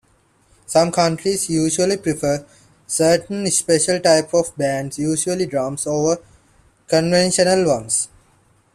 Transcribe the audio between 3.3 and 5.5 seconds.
special types of bands, usually